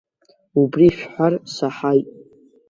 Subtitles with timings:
[0.61, 2.07] Убри шәҳәар саҳаит.